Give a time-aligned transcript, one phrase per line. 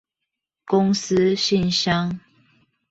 [0.65, 2.19] 公司信箱